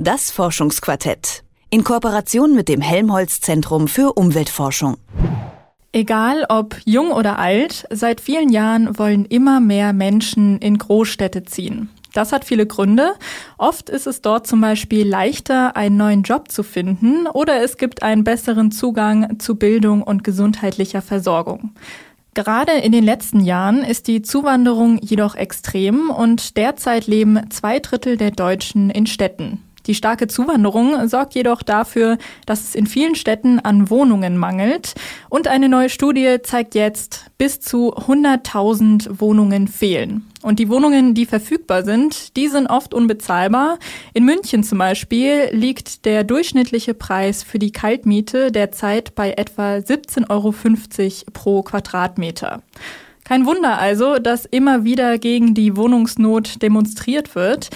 Das 0.00 0.30
Forschungsquartett. 0.30 1.42
In 1.70 1.82
Kooperation 1.82 2.54
mit 2.54 2.68
dem 2.68 2.80
Helmholtz 2.80 3.40
Zentrum 3.40 3.88
für 3.88 4.12
Umweltforschung. 4.12 4.96
Egal 5.90 6.46
ob 6.48 6.76
jung 6.84 7.10
oder 7.10 7.40
alt, 7.40 7.84
seit 7.90 8.20
vielen 8.20 8.48
Jahren 8.50 8.96
wollen 8.96 9.24
immer 9.24 9.58
mehr 9.58 9.92
Menschen 9.92 10.58
in 10.58 10.78
Großstädte 10.78 11.42
ziehen. 11.42 11.90
Das 12.14 12.30
hat 12.30 12.44
viele 12.44 12.64
Gründe. 12.64 13.14
Oft 13.58 13.90
ist 13.90 14.06
es 14.06 14.22
dort 14.22 14.46
zum 14.46 14.60
Beispiel 14.60 15.04
leichter, 15.04 15.76
einen 15.76 15.96
neuen 15.96 16.22
Job 16.22 16.52
zu 16.52 16.62
finden 16.62 17.26
oder 17.26 17.60
es 17.60 17.76
gibt 17.76 18.04
einen 18.04 18.22
besseren 18.22 18.70
Zugang 18.70 19.40
zu 19.40 19.56
Bildung 19.56 20.04
und 20.04 20.22
gesundheitlicher 20.22 21.02
Versorgung. 21.02 21.72
Gerade 22.34 22.70
in 22.70 22.92
den 22.92 23.02
letzten 23.02 23.40
Jahren 23.40 23.82
ist 23.82 24.06
die 24.06 24.22
Zuwanderung 24.22 24.98
jedoch 24.98 25.34
extrem 25.34 26.08
und 26.10 26.56
derzeit 26.56 27.08
leben 27.08 27.50
zwei 27.50 27.80
Drittel 27.80 28.16
der 28.16 28.30
Deutschen 28.30 28.90
in 28.90 29.08
Städten. 29.08 29.64
Die 29.88 29.94
starke 29.94 30.28
Zuwanderung 30.28 31.08
sorgt 31.08 31.34
jedoch 31.34 31.62
dafür, 31.62 32.18
dass 32.44 32.60
es 32.60 32.74
in 32.74 32.86
vielen 32.86 33.14
Städten 33.14 33.58
an 33.58 33.88
Wohnungen 33.88 34.36
mangelt. 34.36 34.92
Und 35.30 35.48
eine 35.48 35.70
neue 35.70 35.88
Studie 35.88 36.36
zeigt 36.42 36.74
jetzt, 36.74 37.30
bis 37.38 37.60
zu 37.60 37.94
100.000 37.94 39.18
Wohnungen 39.18 39.66
fehlen. 39.66 40.28
Und 40.42 40.58
die 40.58 40.68
Wohnungen, 40.68 41.14
die 41.14 41.24
verfügbar 41.24 41.84
sind, 41.84 42.36
die 42.36 42.48
sind 42.48 42.66
oft 42.66 42.92
unbezahlbar. 42.92 43.78
In 44.12 44.26
München 44.26 44.62
zum 44.62 44.76
Beispiel 44.76 45.48
liegt 45.52 46.04
der 46.04 46.22
durchschnittliche 46.22 46.92
Preis 46.92 47.42
für 47.42 47.58
die 47.58 47.72
Kaltmiete 47.72 48.52
derzeit 48.52 49.14
bei 49.14 49.32
etwa 49.32 49.76
17,50 49.76 50.28
Euro 50.28 50.52
pro 51.32 51.62
Quadratmeter. 51.62 52.62
Kein 53.24 53.46
Wunder 53.46 53.78
also, 53.78 54.18
dass 54.18 54.44
immer 54.44 54.84
wieder 54.84 55.18
gegen 55.18 55.54
die 55.54 55.76
Wohnungsnot 55.76 56.62
demonstriert 56.62 57.34
wird. 57.34 57.70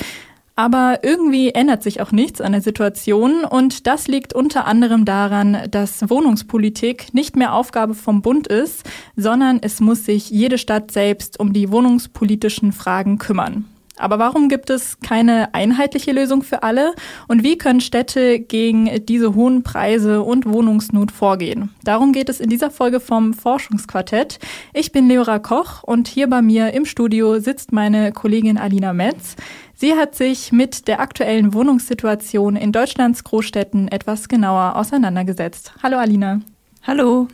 Aber 0.55 0.98
irgendwie 1.02 1.51
ändert 1.51 1.83
sich 1.83 2.01
auch 2.02 2.12
nichts 2.12 2.41
an 2.42 2.52
der 2.52 2.60
Situation 2.60 3.45
und 3.45 3.87
das 3.87 4.06
liegt 4.06 4.34
unter 4.34 4.66
anderem 4.66 5.07
daran, 5.07 5.66
dass 5.71 6.10
Wohnungspolitik 6.10 7.15
nicht 7.15 7.37
mehr 7.37 7.54
Aufgabe 7.54 7.95
vom 7.95 8.21
Bund 8.21 8.49
ist, 8.49 8.85
sondern 9.16 9.60
es 9.63 9.80
muss 9.80 10.04
sich 10.04 10.29
jede 10.29 10.59
Stadt 10.59 10.91
selbst 10.91 11.41
um 11.41 11.54
die 11.54 11.71
wohnungspolitischen 11.71 12.73
Fragen 12.73 13.16
kümmern. 13.16 13.65
Aber 13.98 14.18
warum 14.18 14.48
gibt 14.48 14.71
es 14.71 14.98
keine 15.01 15.54
einheitliche 15.54 16.12
Lösung 16.12 16.43
für 16.43 16.62
alle? 16.62 16.95
Und 17.29 17.43
wie 17.43 17.59
können 17.59 17.80
Städte 17.80 18.40
gegen 18.40 19.04
diese 19.07 19.35
hohen 19.35 19.62
Preise 19.62 20.23
und 20.23 20.46
Wohnungsnot 20.46 21.12
vorgehen? 21.12 21.71
Darum 21.85 22.13
geht 22.13 22.29
es 22.29 22.40
in 22.40 22.48
dieser 22.48 22.70
Folge 22.70 23.01
vom 23.01 23.35
Forschungsquartett. 23.35 24.38
Ich 24.73 24.93
bin 24.93 25.09
Leora 25.09 25.38
Koch 25.38 25.82
und 25.82 26.09
hier 26.09 26.29
bei 26.29 26.40
mir 26.40 26.73
im 26.73 26.87
Studio 26.87 27.38
sitzt 27.38 27.73
meine 27.73 28.13
Kollegin 28.13 28.59
Alina 28.59 28.93
Metz. 28.93 29.37
Sie 29.74 29.95
hat 29.95 30.15
sich 30.15 30.52
mit 30.52 30.88
der 30.88 31.01
aktuellen 31.01 31.52
Wohnungssituation 31.52 32.57
in 32.57 32.73
Deutschlands 32.73 33.24
Großstädten 33.24 33.88
etwas 33.88 34.29
genauer 34.29 34.76
auseinandergesetzt. 34.76 35.74
Hallo 35.82 35.98
Alina. 35.98 36.40
Hallo. 36.87 37.29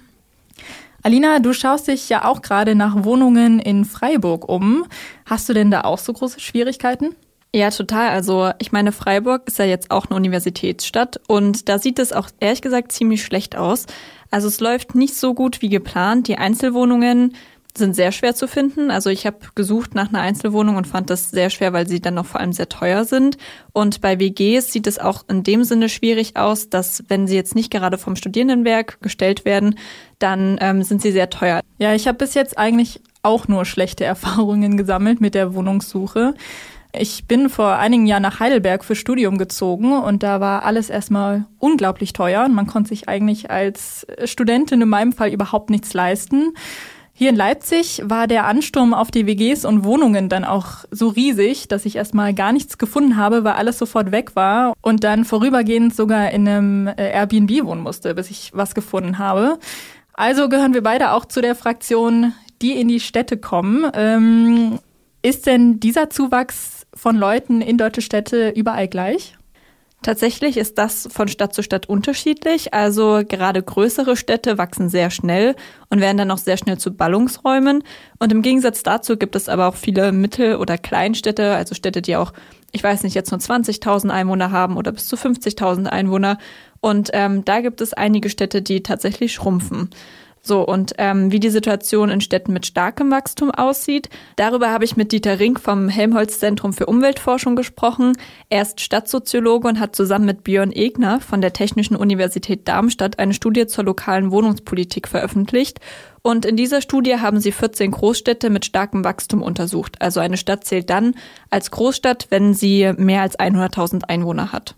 Alina, 1.08 1.38
du 1.38 1.54
schaust 1.54 1.88
dich 1.88 2.10
ja 2.10 2.26
auch 2.26 2.42
gerade 2.42 2.74
nach 2.74 3.02
Wohnungen 3.02 3.60
in 3.60 3.86
Freiburg 3.86 4.46
um. 4.46 4.84
Hast 5.24 5.48
du 5.48 5.54
denn 5.54 5.70
da 5.70 5.80
auch 5.80 5.96
so 5.96 6.12
große 6.12 6.38
Schwierigkeiten? 6.38 7.16
Ja, 7.54 7.70
total. 7.70 8.10
Also 8.10 8.50
ich 8.58 8.72
meine, 8.72 8.92
Freiburg 8.92 9.44
ist 9.46 9.58
ja 9.58 9.64
jetzt 9.64 9.90
auch 9.90 10.04
eine 10.04 10.16
Universitätsstadt 10.16 11.18
und 11.26 11.70
da 11.70 11.78
sieht 11.78 11.98
es 11.98 12.12
auch 12.12 12.28
ehrlich 12.40 12.60
gesagt 12.60 12.92
ziemlich 12.92 13.24
schlecht 13.24 13.56
aus. 13.56 13.86
Also 14.30 14.48
es 14.48 14.60
läuft 14.60 14.94
nicht 14.96 15.14
so 15.14 15.32
gut 15.32 15.62
wie 15.62 15.70
geplant. 15.70 16.28
Die 16.28 16.36
Einzelwohnungen 16.36 17.34
sind 17.78 17.94
sehr 17.94 18.12
schwer 18.12 18.34
zu 18.34 18.46
finden. 18.46 18.90
Also 18.90 19.10
ich 19.10 19.26
habe 19.26 19.38
gesucht 19.54 19.94
nach 19.94 20.08
einer 20.08 20.20
Einzelwohnung 20.20 20.76
und 20.76 20.86
fand 20.86 21.08
das 21.10 21.30
sehr 21.30 21.50
schwer, 21.50 21.72
weil 21.72 21.88
sie 21.88 22.00
dann 22.00 22.14
noch 22.14 22.26
vor 22.26 22.40
allem 22.40 22.52
sehr 22.52 22.68
teuer 22.68 23.04
sind. 23.04 23.38
Und 23.72 24.00
bei 24.00 24.20
WGs 24.20 24.72
sieht 24.72 24.86
es 24.86 24.98
auch 24.98 25.24
in 25.28 25.42
dem 25.42 25.64
Sinne 25.64 25.88
schwierig 25.88 26.36
aus, 26.36 26.68
dass 26.68 27.04
wenn 27.08 27.26
sie 27.26 27.36
jetzt 27.36 27.54
nicht 27.54 27.70
gerade 27.70 27.98
vom 27.98 28.16
Studierendenwerk 28.16 29.00
gestellt 29.00 29.44
werden, 29.44 29.78
dann 30.18 30.58
ähm, 30.60 30.82
sind 30.82 31.00
sie 31.00 31.12
sehr 31.12 31.30
teuer. 31.30 31.60
Ja, 31.78 31.94
ich 31.94 32.06
habe 32.06 32.18
bis 32.18 32.34
jetzt 32.34 32.58
eigentlich 32.58 33.00
auch 33.22 33.48
nur 33.48 33.64
schlechte 33.64 34.04
Erfahrungen 34.06 34.76
gesammelt 34.76 35.20
mit 35.20 35.34
der 35.34 35.54
Wohnungssuche. 35.54 36.34
Ich 36.92 37.26
bin 37.26 37.50
vor 37.50 37.76
einigen 37.76 38.06
Jahren 38.06 38.22
nach 38.22 38.40
Heidelberg 38.40 38.82
für 38.82 38.96
Studium 38.96 39.36
gezogen 39.36 39.92
und 39.92 40.22
da 40.22 40.40
war 40.40 40.64
alles 40.64 40.88
erstmal 40.88 41.44
unglaublich 41.58 42.14
teuer 42.14 42.46
und 42.46 42.54
man 42.54 42.66
konnte 42.66 42.88
sich 42.88 43.08
eigentlich 43.08 43.50
als 43.50 44.06
Studentin 44.24 44.80
in 44.80 44.88
meinem 44.88 45.12
Fall 45.12 45.30
überhaupt 45.30 45.68
nichts 45.68 45.92
leisten. 45.92 46.54
Hier 47.18 47.30
in 47.30 47.34
Leipzig 47.34 48.00
war 48.04 48.28
der 48.28 48.46
Ansturm 48.46 48.94
auf 48.94 49.10
die 49.10 49.26
WGs 49.26 49.64
und 49.64 49.82
Wohnungen 49.82 50.28
dann 50.28 50.44
auch 50.44 50.84
so 50.92 51.08
riesig, 51.08 51.66
dass 51.66 51.84
ich 51.84 51.96
erstmal 51.96 52.32
gar 52.32 52.52
nichts 52.52 52.78
gefunden 52.78 53.16
habe, 53.16 53.42
weil 53.42 53.54
alles 53.54 53.76
sofort 53.76 54.12
weg 54.12 54.36
war 54.36 54.72
und 54.82 55.02
dann 55.02 55.24
vorübergehend 55.24 55.96
sogar 55.96 56.30
in 56.30 56.46
einem 56.46 56.86
äh, 56.86 57.10
Airbnb 57.10 57.64
wohnen 57.64 57.82
musste, 57.82 58.14
bis 58.14 58.30
ich 58.30 58.52
was 58.54 58.72
gefunden 58.72 59.18
habe. 59.18 59.58
Also 60.12 60.48
gehören 60.48 60.74
wir 60.74 60.82
beide 60.84 61.10
auch 61.10 61.24
zu 61.24 61.40
der 61.40 61.56
Fraktion, 61.56 62.34
die 62.62 62.80
in 62.80 62.86
die 62.86 63.00
Städte 63.00 63.36
kommen. 63.36 63.90
Ähm, 63.94 64.78
ist 65.20 65.48
denn 65.48 65.80
dieser 65.80 66.10
Zuwachs 66.10 66.86
von 66.94 67.16
Leuten 67.16 67.62
in 67.62 67.78
deutsche 67.78 68.00
Städte 68.00 68.50
überall 68.50 68.86
gleich? 68.86 69.37
Tatsächlich 70.02 70.56
ist 70.56 70.78
das 70.78 71.08
von 71.10 71.26
Stadt 71.26 71.54
zu 71.54 71.62
Stadt 71.62 71.88
unterschiedlich. 71.88 72.72
Also 72.72 73.22
gerade 73.28 73.62
größere 73.62 74.16
Städte 74.16 74.56
wachsen 74.56 74.88
sehr 74.88 75.10
schnell 75.10 75.56
und 75.90 76.00
werden 76.00 76.16
dann 76.16 76.30
auch 76.30 76.38
sehr 76.38 76.56
schnell 76.56 76.78
zu 76.78 76.94
Ballungsräumen. 76.94 77.82
Und 78.20 78.30
im 78.30 78.42
Gegensatz 78.42 78.84
dazu 78.84 79.16
gibt 79.16 79.34
es 79.34 79.48
aber 79.48 79.66
auch 79.66 79.74
viele 79.74 80.12
Mittel- 80.12 80.56
oder 80.56 80.78
Kleinstädte, 80.78 81.54
also 81.54 81.74
Städte, 81.74 82.00
die 82.00 82.14
auch, 82.14 82.32
ich 82.70 82.84
weiß 82.84 83.02
nicht, 83.02 83.14
jetzt 83.14 83.32
nur 83.32 83.40
20.000 83.40 84.10
Einwohner 84.10 84.52
haben 84.52 84.76
oder 84.76 84.92
bis 84.92 85.08
zu 85.08 85.16
50.000 85.16 85.86
Einwohner. 85.86 86.38
Und 86.80 87.10
ähm, 87.12 87.44
da 87.44 87.60
gibt 87.60 87.80
es 87.80 87.92
einige 87.92 88.30
Städte, 88.30 88.62
die 88.62 88.84
tatsächlich 88.84 89.32
schrumpfen. 89.32 89.90
So, 90.48 90.62
und 90.62 90.94
ähm, 90.96 91.30
wie 91.30 91.40
die 91.40 91.50
Situation 91.50 92.08
in 92.08 92.22
Städten 92.22 92.54
mit 92.54 92.64
starkem 92.64 93.10
Wachstum 93.10 93.50
aussieht, 93.50 94.08
darüber 94.36 94.70
habe 94.70 94.86
ich 94.86 94.96
mit 94.96 95.12
Dieter 95.12 95.38
Rink 95.38 95.60
vom 95.60 95.90
Helmholtz 95.90 96.38
Zentrum 96.38 96.72
für 96.72 96.86
Umweltforschung 96.86 97.54
gesprochen. 97.54 98.16
Er 98.48 98.62
ist 98.62 98.80
Stadtsoziologe 98.80 99.68
und 99.68 99.78
hat 99.78 99.94
zusammen 99.94 100.24
mit 100.24 100.44
Björn 100.44 100.72
Egner 100.72 101.20
von 101.20 101.42
der 101.42 101.52
Technischen 101.52 101.96
Universität 101.96 102.66
Darmstadt 102.66 103.18
eine 103.18 103.34
Studie 103.34 103.66
zur 103.66 103.84
lokalen 103.84 104.30
Wohnungspolitik 104.30 105.06
veröffentlicht. 105.06 105.80
Und 106.22 106.46
in 106.46 106.56
dieser 106.56 106.80
Studie 106.80 107.16
haben 107.16 107.40
sie 107.40 107.52
14 107.52 107.90
Großstädte 107.90 108.48
mit 108.48 108.64
starkem 108.64 109.04
Wachstum 109.04 109.42
untersucht. 109.42 110.00
Also 110.00 110.20
eine 110.20 110.38
Stadt 110.38 110.64
zählt 110.64 110.88
dann 110.88 111.14
als 111.50 111.70
Großstadt, 111.70 112.28
wenn 112.30 112.54
sie 112.54 112.90
mehr 112.96 113.20
als 113.20 113.38
100.000 113.38 114.04
Einwohner 114.04 114.50
hat. 114.50 114.76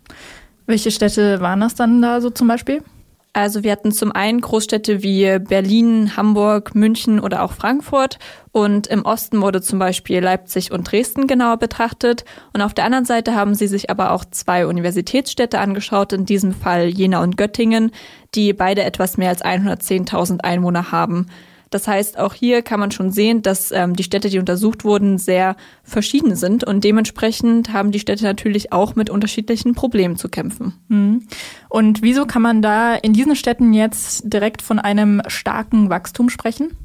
Welche 0.66 0.91
Städte 0.91 1.41
waren 1.41 1.60
das 1.60 1.76
dann 1.76 2.03
da 2.03 2.20
so 2.20 2.30
zum 2.30 2.48
Beispiel? 2.48 2.82
Also 3.32 3.62
wir 3.62 3.70
hatten 3.70 3.92
zum 3.92 4.10
einen 4.10 4.41
Großstädte 4.41 5.04
wie 5.04 5.38
Berlin, 5.38 6.16
Hamburg, 6.16 6.74
München 6.74 7.20
oder 7.20 7.44
auch 7.44 7.52
Frankfurt 7.52 8.18
und 8.50 8.88
im 8.88 9.04
Osten 9.04 9.41
wurde 9.41 9.62
zum 9.62 9.78
Beispiel 9.78 10.18
Leipzig 10.18 10.72
und 10.72 10.91
Dresden 10.91 11.28
genauer 11.28 11.58
betrachtet 11.58 12.24
und 12.52 12.60
auf 12.60 12.74
der 12.74 12.84
anderen 12.84 13.04
Seite 13.04 13.36
haben 13.36 13.54
sie 13.54 13.68
sich 13.68 13.88
aber 13.88 14.10
auch 14.10 14.24
zwei 14.24 14.66
Universitätsstädte 14.66 15.60
angeschaut, 15.60 16.12
in 16.12 16.26
diesem 16.26 16.52
Fall 16.52 16.88
Jena 16.88 17.22
und 17.22 17.36
Göttingen, 17.36 17.92
die 18.34 18.52
beide 18.52 18.82
etwas 18.82 19.16
mehr 19.16 19.28
als 19.28 19.44
110.000 19.44 20.41
Einwohner 20.41 20.91
haben. 20.91 21.28
Das 21.70 21.86
heißt, 21.86 22.19
auch 22.19 22.34
hier 22.34 22.62
kann 22.62 22.81
man 22.81 22.91
schon 22.91 23.12
sehen, 23.12 23.42
dass 23.42 23.70
ähm, 23.70 23.94
die 23.94 24.03
Städte, 24.03 24.28
die 24.28 24.41
untersucht 24.41 24.84
wurden, 24.84 25.19
sehr 25.19 25.56
verschieden 25.84 26.34
sind 26.34 26.64
und 26.64 26.82
dementsprechend 26.82 27.72
haben 27.72 27.92
die 27.92 28.00
Städte 28.00 28.25
natürlich 28.25 28.72
auch 28.72 28.97
mit 28.97 29.08
unterschiedlichen 29.08 29.75
Problemen 29.75 30.16
zu 30.16 30.28
kämpfen. 30.28 30.75
Mhm. 30.88 31.28
Und 31.69 32.03
wieso 32.03 32.26
kann 32.26 32.42
man 32.42 32.60
da 32.60 32.97
in 32.97 33.12
diesen 33.12 33.36
Städten 33.36 33.72
jetzt 33.72 34.22
direkt 34.25 34.62
von 34.62 34.80
einem 34.80 35.22
starken 35.28 35.91
Wachstum 35.91 36.28
sprechen? 36.28 36.76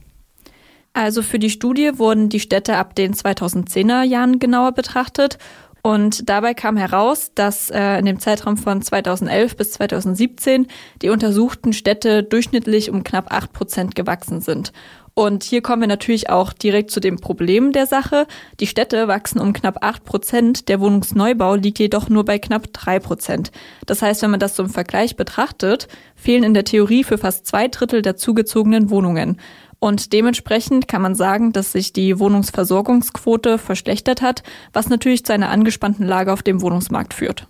Also 0.94 1.24
für 1.24 1.40
die 1.40 1.50
Studie 1.50 1.98
wurden 1.98 2.30
die 2.30 2.40
Städte 2.40 2.78
ab 2.78 2.96
den 2.96 3.14
2010er 3.14 4.04
Jahren 4.04 4.40
genauer 4.40 4.72
betrachtet 4.72 5.38
und 5.86 6.30
dabei 6.30 6.56
kam 6.56 6.78
heraus, 6.78 7.30
dass 7.36 7.70
äh, 7.70 8.00
in 8.00 8.06
dem 8.06 8.20
Zeitraum 8.20 8.58
von 8.58 8.82
2011 8.82 9.56
bis 9.56 9.74
2017 9.74 10.66
die 11.04 11.10
untersuchten 11.10 11.74
Städte 11.74 12.24
durchschnittlich 12.24 12.90
um 12.90 13.04
knapp 13.04 13.32
acht 13.32 13.54
Prozent 13.54 13.94
gewachsen 13.94 14.42
sind. 14.42 14.72
Und 15.14 15.44
hier 15.44 15.62
kommen 15.62 15.84
wir 15.84 15.88
natürlich 15.88 16.32
auch 16.32 16.54
direkt 16.54 16.90
zu 16.90 17.00
dem 17.00 17.18
Problem 17.18 17.72
der 17.72 17.86
Sache. 17.86 18.26
Die 18.60 18.66
Städte 18.66 19.08
wachsen 19.08 19.40
um 19.40 19.54
knapp 19.54 19.84
acht 19.84 20.06
Prozent, 20.06 20.70
der 20.70 20.80
Wohnungsneubau 20.80 21.54
liegt 21.54 21.78
jedoch 21.78 22.10
nur 22.10 22.26
bei 22.26 22.40
knapp 22.40 22.74
drei 22.74 22.98
Prozent. 22.98 23.52
Das 23.86 24.02
heißt, 24.02 24.24
wenn 24.24 24.32
man 24.32 24.40
das 24.40 24.58
im 24.58 24.70
Vergleich 24.70 25.16
betrachtet, 25.16 25.88
fehlen 26.16 26.44
in 26.44 26.56
der 26.56 26.66
Theorie 26.66 27.04
für 27.04 27.20
fast 27.20 27.46
zwei 27.46 27.68
Drittel 27.68 28.02
der 28.02 28.18
zugezogenen 28.18 28.90
Wohnungen. 28.90 29.40
Und 29.80 30.14
dementsprechend 30.14 30.88
kann 30.88 31.02
man 31.02 31.16
sagen, 31.16 31.52
dass 31.54 31.72
sich 31.72 31.94
die 31.94 32.18
Wohnungsversorgungsquote 32.20 33.58
verschlechtert 33.58 34.22
hat, 34.22 34.44
was 34.74 34.90
natürlich 34.90 35.26
zu 35.26 35.34
einer 35.34 35.50
angespannten 35.50 36.06
Lage 36.06 36.34
auf 36.34 36.44
dem 36.44 36.62
Wohnungsmarkt 36.62 37.14
führt. 37.14 37.48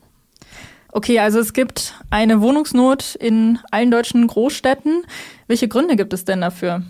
Okay, 0.92 1.20
also 1.20 1.40
es 1.40 1.54
gibt 1.54 1.94
eine 2.10 2.42
Wohnungsnot 2.42 3.16
in 3.16 3.60
allen 3.70 3.92
deutschen 3.92 4.28
Großstädten. 4.28 5.04
Welche 5.48 5.68
Gründe 5.68 5.96
gibt 5.98 6.14
es 6.14 6.24
denn 6.24 6.42
dafür? 6.42 6.84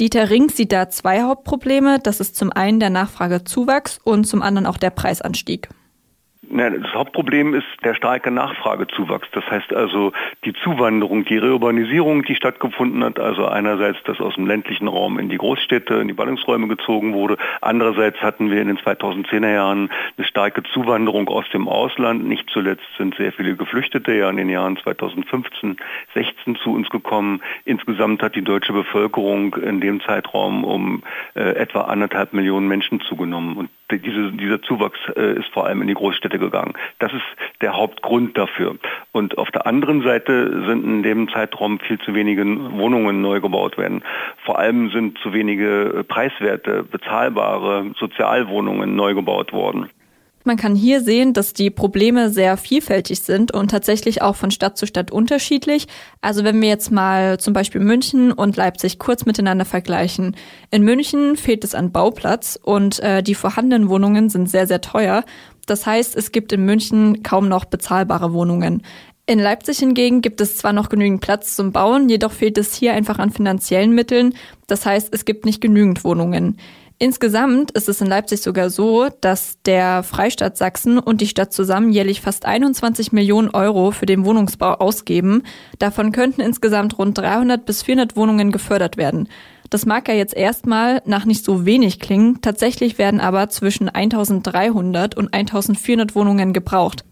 Dieter 0.00 0.30
Ring 0.30 0.48
sieht 0.48 0.72
da 0.72 0.88
zwei 0.88 1.22
Hauptprobleme. 1.22 2.00
Das 2.02 2.20
ist 2.20 2.34
zum 2.34 2.50
einen 2.50 2.80
der 2.80 2.90
Nachfragezuwachs 2.90 4.00
und 4.02 4.24
zum 4.24 4.42
anderen 4.42 4.66
auch 4.66 4.78
der 4.78 4.90
Preisanstieg. 4.90 5.68
Das 6.52 6.94
Hauptproblem 6.94 7.54
ist 7.54 7.66
der 7.84 7.94
starke 7.94 8.32
Nachfragezuwachs. 8.32 9.28
Das 9.30 9.48
heißt 9.48 9.72
also 9.72 10.12
die 10.44 10.52
Zuwanderung, 10.52 11.24
die 11.24 11.38
Reurbanisierung, 11.38 12.24
die 12.24 12.34
stattgefunden 12.34 13.04
hat. 13.04 13.20
Also 13.20 13.46
einerseits, 13.46 14.02
dass 14.02 14.20
aus 14.20 14.34
dem 14.34 14.48
ländlichen 14.48 14.88
Raum 14.88 15.20
in 15.20 15.28
die 15.28 15.38
Großstädte, 15.38 15.94
in 15.94 16.08
die 16.08 16.14
Ballungsräume 16.14 16.66
gezogen 16.66 17.14
wurde. 17.14 17.36
Andererseits 17.60 18.20
hatten 18.20 18.50
wir 18.50 18.60
in 18.60 18.66
den 18.66 18.78
2010er 18.78 19.52
Jahren 19.52 19.90
eine 20.18 20.26
starke 20.26 20.64
Zuwanderung 20.64 21.28
aus 21.28 21.44
dem 21.52 21.68
Ausland. 21.68 22.26
Nicht 22.26 22.50
zuletzt 22.50 22.86
sind 22.98 23.14
sehr 23.14 23.32
viele 23.32 23.54
Geflüchtete 23.54 24.12
ja 24.12 24.28
in 24.28 24.36
den 24.36 24.48
Jahren 24.48 24.76
2015, 24.76 25.76
16 26.14 26.56
zu 26.56 26.72
uns 26.72 26.90
gekommen. 26.90 27.42
Insgesamt 27.64 28.24
hat 28.24 28.34
die 28.34 28.42
deutsche 28.42 28.72
Bevölkerung 28.72 29.54
in 29.54 29.80
dem 29.80 30.00
Zeitraum 30.00 30.64
um 30.64 31.04
äh, 31.34 31.42
etwa 31.42 31.82
anderthalb 31.82 32.32
Millionen 32.32 32.66
Menschen 32.66 33.00
zugenommen. 33.00 33.56
Und 33.56 33.70
diese, 33.98 34.32
dieser 34.32 34.62
Zuwachs 34.62 34.98
äh, 35.16 35.38
ist 35.38 35.48
vor 35.52 35.66
allem 35.66 35.82
in 35.82 35.88
die 35.88 35.94
Großstädte 35.94 36.38
gegangen. 36.38 36.74
Das 36.98 37.12
ist 37.12 37.24
der 37.60 37.76
Hauptgrund 37.76 38.36
dafür. 38.36 38.76
Und 39.12 39.38
auf 39.38 39.50
der 39.50 39.66
anderen 39.66 40.02
Seite 40.02 40.64
sind 40.66 40.84
in 40.84 41.02
dem 41.02 41.28
Zeitraum 41.28 41.80
viel 41.80 41.98
zu 41.98 42.14
wenige 42.14 42.44
Wohnungen 42.44 43.20
neu 43.20 43.40
gebaut 43.40 43.78
werden. 43.78 44.02
Vor 44.44 44.58
allem 44.58 44.90
sind 44.90 45.18
zu 45.18 45.32
wenige 45.32 45.94
äh, 45.98 46.04
preiswerte, 46.04 46.82
bezahlbare 46.82 47.92
Sozialwohnungen 47.98 48.94
neu 48.94 49.14
gebaut 49.14 49.52
worden. 49.52 49.90
Man 50.42 50.56
kann 50.56 50.74
hier 50.74 51.02
sehen, 51.02 51.34
dass 51.34 51.52
die 51.52 51.68
Probleme 51.68 52.30
sehr 52.30 52.56
vielfältig 52.56 53.20
sind 53.20 53.52
und 53.52 53.70
tatsächlich 53.70 54.22
auch 54.22 54.36
von 54.36 54.50
Stadt 54.50 54.78
zu 54.78 54.86
Stadt 54.86 55.10
unterschiedlich. 55.10 55.86
Also 56.22 56.44
wenn 56.44 56.60
wir 56.62 56.68
jetzt 56.68 56.90
mal 56.90 57.38
zum 57.38 57.52
Beispiel 57.52 57.82
München 57.82 58.32
und 58.32 58.56
Leipzig 58.56 58.98
kurz 58.98 59.26
miteinander 59.26 59.66
vergleichen. 59.66 60.34
In 60.70 60.82
München 60.82 61.36
fehlt 61.36 61.62
es 61.62 61.74
an 61.74 61.92
Bauplatz 61.92 62.58
und 62.62 63.00
äh, 63.00 63.22
die 63.22 63.34
vorhandenen 63.34 63.90
Wohnungen 63.90 64.30
sind 64.30 64.48
sehr, 64.48 64.66
sehr 64.66 64.80
teuer. 64.80 65.24
Das 65.66 65.84
heißt, 65.84 66.16
es 66.16 66.32
gibt 66.32 66.52
in 66.52 66.64
München 66.64 67.22
kaum 67.22 67.48
noch 67.48 67.66
bezahlbare 67.66 68.32
Wohnungen. 68.32 68.82
In 69.26 69.38
Leipzig 69.38 69.78
hingegen 69.78 70.22
gibt 70.22 70.40
es 70.40 70.56
zwar 70.56 70.72
noch 70.72 70.88
genügend 70.88 71.20
Platz 71.20 71.54
zum 71.54 71.70
Bauen, 71.70 72.08
jedoch 72.08 72.32
fehlt 72.32 72.58
es 72.58 72.74
hier 72.74 72.94
einfach 72.94 73.18
an 73.18 73.30
finanziellen 73.30 73.94
Mitteln. 73.94 74.34
Das 74.66 74.86
heißt, 74.86 75.10
es 75.12 75.24
gibt 75.24 75.44
nicht 75.44 75.60
genügend 75.60 76.02
Wohnungen. 76.02 76.56
Insgesamt 77.02 77.70
ist 77.70 77.88
es 77.88 78.02
in 78.02 78.08
Leipzig 78.08 78.42
sogar 78.42 78.68
so, 78.68 79.08
dass 79.22 79.56
der 79.64 80.02
Freistaat 80.02 80.58
Sachsen 80.58 80.98
und 80.98 81.22
die 81.22 81.28
Stadt 81.28 81.50
zusammen 81.50 81.90
jährlich 81.90 82.20
fast 82.20 82.44
21 82.44 83.10
Millionen 83.10 83.48
Euro 83.48 83.90
für 83.90 84.04
den 84.04 84.26
Wohnungsbau 84.26 84.74
ausgeben. 84.74 85.44
Davon 85.78 86.12
könnten 86.12 86.42
insgesamt 86.42 86.98
rund 86.98 87.16
300 87.16 87.64
bis 87.64 87.82
400 87.84 88.16
Wohnungen 88.16 88.52
gefördert 88.52 88.98
werden. 88.98 89.30
Das 89.70 89.86
mag 89.86 90.08
ja 90.08 90.14
jetzt 90.14 90.36
erstmal 90.36 91.00
nach 91.06 91.24
nicht 91.24 91.42
so 91.42 91.64
wenig 91.64 92.00
klingen, 92.00 92.42
tatsächlich 92.42 92.98
werden 92.98 93.20
aber 93.20 93.48
zwischen 93.48 93.88
1300 93.88 95.16
und 95.16 95.32
1400 95.32 96.14
Wohnungen 96.14 96.52
gebraucht. 96.52 97.06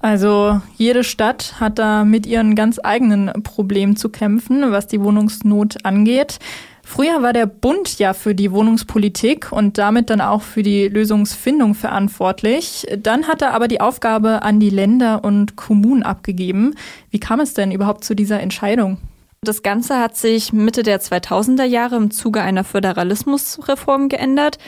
Also 0.00 0.60
jede 0.76 1.04
Stadt 1.04 1.60
hat 1.60 1.78
da 1.78 2.04
mit 2.04 2.26
ihren 2.26 2.56
ganz 2.56 2.80
eigenen 2.82 3.32
Problemen 3.44 3.94
zu 3.94 4.08
kämpfen, 4.08 4.72
was 4.72 4.88
die 4.88 5.00
Wohnungsnot 5.00 5.84
angeht. 5.84 6.40
Früher 6.86 7.22
war 7.22 7.32
der 7.32 7.46
Bund 7.46 7.98
ja 7.98 8.12
für 8.12 8.34
die 8.34 8.52
Wohnungspolitik 8.52 9.50
und 9.50 9.78
damit 9.78 10.10
dann 10.10 10.20
auch 10.20 10.42
für 10.42 10.62
die 10.62 10.86
Lösungsfindung 10.88 11.74
verantwortlich. 11.74 12.86
Dann 12.98 13.26
hat 13.26 13.42
er 13.42 13.54
aber 13.54 13.68
die 13.68 13.80
Aufgabe 13.80 14.42
an 14.42 14.60
die 14.60 14.70
Länder 14.70 15.24
und 15.24 15.56
Kommunen 15.56 16.02
abgegeben. 16.02 16.74
Wie 17.10 17.18
kam 17.18 17.40
es 17.40 17.54
denn 17.54 17.72
überhaupt 17.72 18.04
zu 18.04 18.14
dieser 18.14 18.40
Entscheidung? 18.40 18.98
Das 19.40 19.62
Ganze 19.62 19.98
hat 19.98 20.16
sich 20.16 20.52
Mitte 20.52 20.82
der 20.82 21.00
2000er 21.00 21.64
Jahre 21.64 21.96
im 21.96 22.10
Zuge 22.10 22.42
einer 22.42 22.64
Föderalismusreform 22.64 24.08
geändert. 24.08 24.58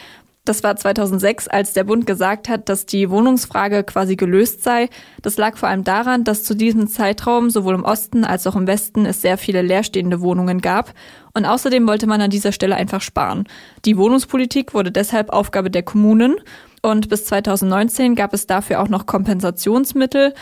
Das 0.46 0.62
war 0.62 0.76
2006, 0.76 1.48
als 1.48 1.72
der 1.72 1.82
Bund 1.82 2.06
gesagt 2.06 2.48
hat, 2.48 2.68
dass 2.68 2.86
die 2.86 3.10
Wohnungsfrage 3.10 3.82
quasi 3.82 4.14
gelöst 4.14 4.62
sei. 4.62 4.88
Das 5.20 5.36
lag 5.36 5.56
vor 5.56 5.68
allem 5.68 5.82
daran, 5.82 6.22
dass 6.22 6.44
zu 6.44 6.54
diesem 6.54 6.86
Zeitraum 6.86 7.50
sowohl 7.50 7.74
im 7.74 7.84
Osten 7.84 8.24
als 8.24 8.46
auch 8.46 8.54
im 8.54 8.68
Westen 8.68 9.06
es 9.06 9.20
sehr 9.20 9.38
viele 9.38 9.60
leerstehende 9.60 10.20
Wohnungen 10.20 10.60
gab. 10.60 10.94
Und 11.34 11.46
außerdem 11.46 11.88
wollte 11.88 12.06
man 12.06 12.20
an 12.20 12.30
dieser 12.30 12.52
Stelle 12.52 12.76
einfach 12.76 13.00
sparen. 13.00 13.48
Die 13.84 13.96
Wohnungspolitik 13.96 14.72
wurde 14.72 14.92
deshalb 14.92 15.30
Aufgabe 15.30 15.68
der 15.68 15.82
Kommunen. 15.82 16.36
Und 16.80 17.08
bis 17.08 17.24
2019 17.24 18.14
gab 18.14 18.32
es 18.32 18.46
dafür 18.46 18.80
auch 18.80 18.88
noch 18.88 19.06
Kompensationsmittel. 19.06 20.32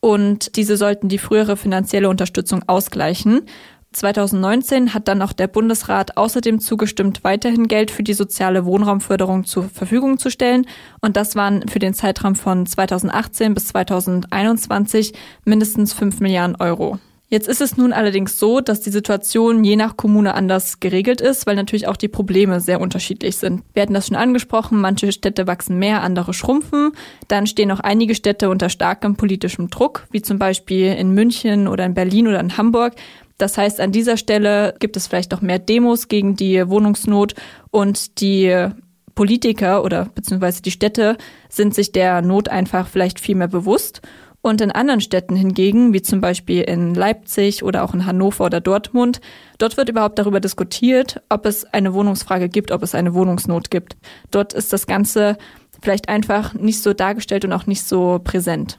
Und 0.00 0.56
diese 0.56 0.78
sollten 0.78 1.10
die 1.10 1.18
frühere 1.18 1.58
finanzielle 1.58 2.08
Unterstützung 2.08 2.66
ausgleichen. 2.66 3.42
2019 3.92 4.94
hat 4.94 5.08
dann 5.08 5.20
auch 5.20 5.32
der 5.32 5.48
Bundesrat 5.48 6.16
außerdem 6.16 6.60
zugestimmt, 6.60 7.24
weiterhin 7.24 7.66
Geld 7.66 7.90
für 7.90 8.04
die 8.04 8.14
soziale 8.14 8.64
Wohnraumförderung 8.64 9.44
zur 9.44 9.64
Verfügung 9.64 10.18
zu 10.18 10.30
stellen. 10.30 10.66
Und 11.00 11.16
das 11.16 11.34
waren 11.34 11.66
für 11.66 11.80
den 11.80 11.92
Zeitraum 11.92 12.36
von 12.36 12.66
2018 12.66 13.52
bis 13.52 13.66
2021 13.68 15.12
mindestens 15.44 15.92
5 15.92 16.20
Milliarden 16.20 16.56
Euro. 16.56 16.98
Jetzt 17.32 17.46
ist 17.46 17.60
es 17.60 17.76
nun 17.76 17.92
allerdings 17.92 18.40
so, 18.40 18.60
dass 18.60 18.80
die 18.80 18.90
Situation 18.90 19.62
je 19.62 19.76
nach 19.76 19.96
Kommune 19.96 20.34
anders 20.34 20.80
geregelt 20.80 21.20
ist, 21.20 21.46
weil 21.46 21.54
natürlich 21.54 21.86
auch 21.86 21.96
die 21.96 22.08
Probleme 22.08 22.60
sehr 22.60 22.80
unterschiedlich 22.80 23.36
sind. 23.36 23.62
Wir 23.72 23.82
hatten 23.82 23.94
das 23.94 24.08
schon 24.08 24.16
angesprochen, 24.16 24.80
manche 24.80 25.12
Städte 25.12 25.46
wachsen 25.46 25.78
mehr, 25.78 26.02
andere 26.02 26.34
schrumpfen. 26.34 26.90
Dann 27.28 27.46
stehen 27.46 27.70
auch 27.70 27.78
einige 27.78 28.16
Städte 28.16 28.50
unter 28.50 28.68
starkem 28.68 29.14
politischem 29.14 29.70
Druck, 29.70 30.08
wie 30.10 30.22
zum 30.22 30.40
Beispiel 30.40 30.86
in 30.86 31.14
München 31.14 31.68
oder 31.68 31.86
in 31.86 31.94
Berlin 31.94 32.26
oder 32.26 32.40
in 32.40 32.56
Hamburg. 32.56 32.94
Das 33.40 33.56
heißt, 33.56 33.80
an 33.80 33.90
dieser 33.90 34.18
Stelle 34.18 34.74
gibt 34.80 34.98
es 34.98 35.06
vielleicht 35.06 35.32
auch 35.32 35.40
mehr 35.40 35.58
Demos 35.58 36.08
gegen 36.08 36.36
die 36.36 36.68
Wohnungsnot 36.68 37.34
und 37.70 38.20
die 38.20 38.68
Politiker 39.14 39.82
oder 39.82 40.10
beziehungsweise 40.14 40.60
die 40.60 40.70
Städte 40.70 41.16
sind 41.48 41.74
sich 41.74 41.90
der 41.90 42.20
Not 42.20 42.50
einfach 42.50 42.86
vielleicht 42.86 43.18
viel 43.18 43.36
mehr 43.36 43.48
bewusst. 43.48 44.02
Und 44.42 44.60
in 44.60 44.70
anderen 44.70 45.00
Städten 45.00 45.36
hingegen, 45.36 45.94
wie 45.94 46.02
zum 46.02 46.20
Beispiel 46.20 46.62
in 46.62 46.94
Leipzig 46.94 47.62
oder 47.62 47.82
auch 47.82 47.94
in 47.94 48.04
Hannover 48.04 48.44
oder 48.44 48.60
Dortmund, 48.60 49.22
dort 49.56 49.78
wird 49.78 49.88
überhaupt 49.88 50.18
darüber 50.18 50.40
diskutiert, 50.40 51.22
ob 51.30 51.46
es 51.46 51.64
eine 51.64 51.94
Wohnungsfrage 51.94 52.50
gibt, 52.50 52.72
ob 52.72 52.82
es 52.82 52.94
eine 52.94 53.14
Wohnungsnot 53.14 53.70
gibt. 53.70 53.96
Dort 54.30 54.52
ist 54.52 54.72
das 54.74 54.86
Ganze 54.86 55.38
vielleicht 55.80 56.10
einfach 56.10 56.52
nicht 56.52 56.82
so 56.82 56.92
dargestellt 56.92 57.46
und 57.46 57.54
auch 57.54 57.66
nicht 57.66 57.84
so 57.84 58.20
präsent. 58.22 58.78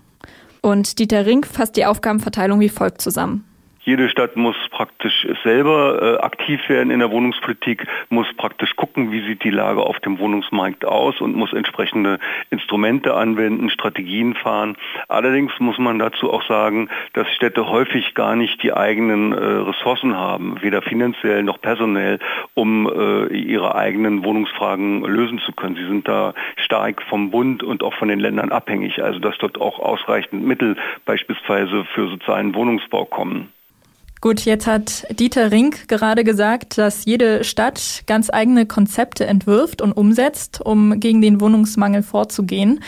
Und 0.61 0.99
Dieter 0.99 1.25
Rink 1.25 1.47
fasst 1.47 1.77
die 1.77 1.85
Aufgabenverteilung 1.85 2.59
wie 2.59 2.69
folgt 2.69 3.01
zusammen. 3.01 3.45
Jede 3.83 4.09
Stadt 4.09 4.35
muss 4.35 4.55
praktisch 4.69 5.27
selber 5.43 6.01
äh, 6.01 6.17
aktiv 6.19 6.69
werden 6.69 6.91
in 6.91 6.99
der 6.99 7.09
Wohnungspolitik, 7.09 7.87
muss 8.09 8.27
praktisch 8.37 8.75
gucken, 8.75 9.11
wie 9.11 9.25
sieht 9.25 9.43
die 9.43 9.49
Lage 9.49 9.81
auf 9.81 9.99
dem 9.99 10.19
Wohnungsmarkt 10.19 10.85
aus 10.85 11.19
und 11.19 11.35
muss 11.35 11.51
entsprechende 11.51 12.19
Instrumente 12.51 13.15
anwenden, 13.15 13.71
Strategien 13.71 14.35
fahren. 14.35 14.77
Allerdings 15.07 15.51
muss 15.59 15.79
man 15.79 15.97
dazu 15.97 16.31
auch 16.31 16.43
sagen, 16.47 16.89
dass 17.13 17.27
Städte 17.33 17.69
häufig 17.69 18.13
gar 18.13 18.35
nicht 18.35 18.61
die 18.61 18.71
eigenen 18.71 19.31
äh, 19.31 19.37
Ressourcen 19.37 20.15
haben, 20.15 20.61
weder 20.61 20.83
finanziell 20.83 21.41
noch 21.41 21.59
personell, 21.59 22.19
um 22.53 22.87
äh, 22.87 23.35
ihre 23.35 23.73
eigenen 23.73 24.23
Wohnungsfragen 24.23 25.03
lösen 25.05 25.39
zu 25.39 25.53
können. 25.53 25.75
Sie 25.75 25.87
sind 25.87 26.07
da 26.07 26.35
stark 26.57 27.01
vom 27.09 27.31
Bund 27.31 27.63
und 27.63 27.81
auch 27.81 27.95
von 27.95 28.09
den 28.09 28.19
Ländern 28.19 28.51
abhängig, 28.51 29.03
also 29.03 29.17
dass 29.17 29.39
dort 29.39 29.59
auch 29.59 29.79
ausreichend 29.79 30.45
Mittel 30.45 30.75
beispielsweise 31.05 31.83
für 31.95 32.07
sozialen 32.09 32.53
Wohnungsbau 32.53 33.05
kommen. 33.05 33.49
Gut, 34.21 34.41
jetzt 34.45 34.67
hat 34.67 35.07
Dieter 35.19 35.51
Rink 35.51 35.87
gerade 35.87 36.23
gesagt, 36.23 36.77
dass 36.77 37.05
jede 37.05 37.43
Stadt 37.43 38.03
ganz 38.05 38.29
eigene 38.29 38.67
Konzepte 38.67 39.25
entwirft 39.25 39.81
und 39.81 39.93
umsetzt, 39.93 40.61
um 40.63 40.99
gegen 40.99 41.21
den 41.21 41.41
Wohnungsmangel 41.41 42.03
vorzugehen. 42.03 42.83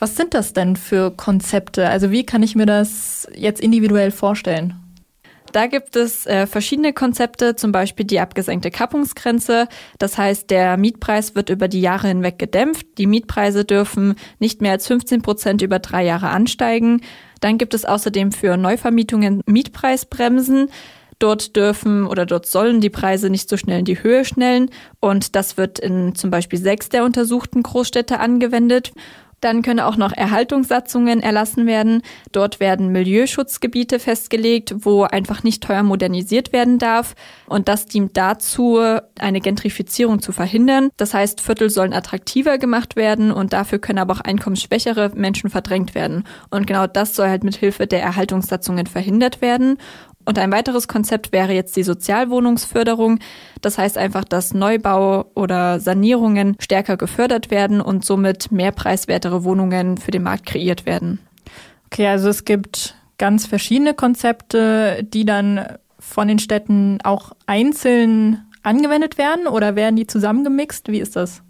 Was 0.00 0.16
sind 0.16 0.34
das 0.34 0.54
denn 0.54 0.74
für 0.74 1.12
Konzepte? 1.12 1.88
Also 1.88 2.10
wie 2.10 2.26
kann 2.26 2.42
ich 2.42 2.56
mir 2.56 2.66
das 2.66 3.28
jetzt 3.36 3.60
individuell 3.60 4.10
vorstellen? 4.10 4.74
Da 5.52 5.68
gibt 5.68 5.94
es 5.94 6.26
äh, 6.26 6.48
verschiedene 6.48 6.92
Konzepte, 6.92 7.54
zum 7.54 7.70
Beispiel 7.70 8.04
die 8.04 8.18
abgesenkte 8.18 8.72
Kappungsgrenze. 8.72 9.68
Das 9.98 10.18
heißt, 10.18 10.50
der 10.50 10.76
Mietpreis 10.78 11.36
wird 11.36 11.50
über 11.50 11.68
die 11.68 11.82
Jahre 11.82 12.08
hinweg 12.08 12.40
gedämpft. 12.40 12.86
Die 12.98 13.06
Mietpreise 13.06 13.64
dürfen 13.64 14.16
nicht 14.40 14.62
mehr 14.62 14.72
als 14.72 14.88
15 14.88 15.22
Prozent 15.22 15.62
über 15.62 15.78
drei 15.78 16.04
Jahre 16.04 16.30
ansteigen. 16.30 17.02
Dann 17.42 17.58
gibt 17.58 17.74
es 17.74 17.84
außerdem 17.84 18.30
für 18.30 18.56
Neuvermietungen 18.56 19.42
Mietpreisbremsen. 19.46 20.70
Dort 21.18 21.56
dürfen 21.56 22.06
oder 22.06 22.24
dort 22.24 22.46
sollen 22.46 22.80
die 22.80 22.88
Preise 22.88 23.30
nicht 23.30 23.48
so 23.48 23.56
schnell 23.56 23.80
in 23.80 23.84
die 23.84 24.02
Höhe 24.02 24.24
schnellen. 24.24 24.70
Und 25.00 25.34
das 25.34 25.56
wird 25.56 25.80
in 25.80 26.14
zum 26.14 26.30
Beispiel 26.30 26.58
sechs 26.58 26.88
der 26.88 27.04
untersuchten 27.04 27.62
Großstädte 27.62 28.20
angewendet. 28.20 28.92
Dann 29.42 29.62
können 29.62 29.80
auch 29.80 29.96
noch 29.96 30.12
Erhaltungssatzungen 30.12 31.20
erlassen 31.20 31.66
werden. 31.66 32.02
Dort 32.30 32.60
werden 32.60 32.92
Milieuschutzgebiete 32.92 33.98
festgelegt, 33.98 34.74
wo 34.78 35.02
einfach 35.02 35.42
nicht 35.42 35.64
teuer 35.64 35.82
modernisiert 35.82 36.52
werden 36.52 36.78
darf. 36.78 37.14
Und 37.46 37.66
das 37.66 37.86
dient 37.86 38.16
dazu, 38.16 38.78
eine 39.18 39.40
Gentrifizierung 39.40 40.22
zu 40.22 40.30
verhindern. 40.30 40.90
Das 40.96 41.12
heißt, 41.12 41.40
Viertel 41.40 41.70
sollen 41.70 41.92
attraktiver 41.92 42.56
gemacht 42.56 42.94
werden 42.94 43.32
und 43.32 43.52
dafür 43.52 43.80
können 43.80 43.98
aber 43.98 44.14
auch 44.14 44.20
einkommensschwächere 44.20 45.10
Menschen 45.16 45.50
verdrängt 45.50 45.96
werden. 45.96 46.22
Und 46.50 46.68
genau 46.68 46.86
das 46.86 47.16
soll 47.16 47.28
halt 47.28 47.42
mit 47.42 47.56
Hilfe 47.56 47.88
der 47.88 48.00
Erhaltungssatzungen 48.00 48.86
verhindert 48.86 49.40
werden. 49.40 49.78
Und 50.24 50.38
ein 50.38 50.52
weiteres 50.52 50.88
Konzept 50.88 51.32
wäre 51.32 51.52
jetzt 51.52 51.76
die 51.76 51.82
Sozialwohnungsförderung. 51.82 53.18
Das 53.60 53.78
heißt 53.78 53.98
einfach, 53.98 54.24
dass 54.24 54.54
Neubau 54.54 55.26
oder 55.34 55.80
Sanierungen 55.80 56.56
stärker 56.60 56.96
gefördert 56.96 57.50
werden 57.50 57.80
und 57.80 58.04
somit 58.04 58.52
mehr 58.52 58.72
preiswertere 58.72 59.44
Wohnungen 59.44 59.98
für 59.98 60.10
den 60.10 60.22
Markt 60.22 60.46
kreiert 60.46 60.86
werden. 60.86 61.18
Okay, 61.86 62.06
also 62.06 62.28
es 62.28 62.44
gibt 62.44 62.96
ganz 63.18 63.46
verschiedene 63.46 63.94
Konzepte, 63.94 65.04
die 65.04 65.24
dann 65.24 65.78
von 65.98 66.28
den 66.28 66.38
Städten 66.38 66.98
auch 67.04 67.32
einzeln 67.46 68.42
angewendet 68.62 69.18
werden 69.18 69.46
oder 69.46 69.76
werden 69.76 69.96
die 69.96 70.06
zusammengemixt? 70.06 70.88
Wie 70.88 71.00
ist 71.00 71.16
das? 71.16 71.42